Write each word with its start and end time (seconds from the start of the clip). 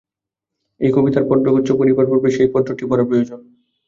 এই 0.81 0.91
কবিতাকার 0.93 1.29
পত্রগুচ্ছ 1.29 1.69
পড়িবার 1.71 2.09
পূর্বে 2.09 2.29
সেই 2.31 2.49
পত্রটি 2.53 2.83
পড়া 2.87 3.03
প্রয়োজন। 3.09 3.39